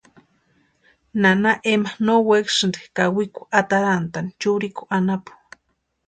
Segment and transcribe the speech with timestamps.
[1.21, 5.33] Nana Ema no wekasïnti kawikwa atarantʼani churikwa anapu.